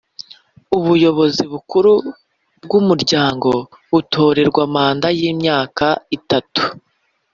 Ubuyobozi 0.77 1.43
bukuru 1.53 1.93
bw’umuryango 2.63 3.49
butorerwa 3.91 4.63
manda 4.73 5.07
y’imyaka 5.17 5.85
itatu 6.17 6.61